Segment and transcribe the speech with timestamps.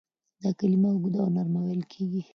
[0.41, 2.21] دا کلمه اوږده او نرمه ویل کیږي.